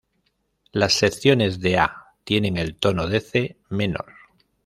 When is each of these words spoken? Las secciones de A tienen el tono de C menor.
Las 0.71 0.93
secciones 0.93 1.59
de 1.59 1.77
A 1.77 2.15
tienen 2.23 2.57
el 2.57 2.75
tono 2.77 3.05
de 3.05 3.19
C 3.21 3.57
menor. 3.69 4.11